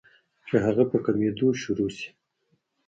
[0.47, 2.09] چې هغه پۀ کمېدو شورو شي